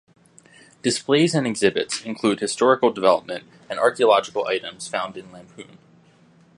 [0.81, 5.77] Displays and exhibits include historical development and archaeological items found in Lamphun.